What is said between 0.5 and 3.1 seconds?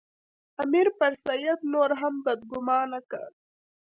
امیر پر سید نور هم بدګومانه